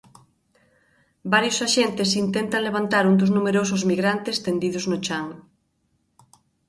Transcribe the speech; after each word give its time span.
Varios 1.33 1.57
axentes 1.67 2.09
intentan 2.25 2.65
levantar 2.67 3.03
un 3.11 3.15
dos 3.21 3.33
numerosos 3.37 3.81
migrantes 3.91 4.41
tendidos 4.45 4.83
no 4.91 4.97
chan. 5.05 5.27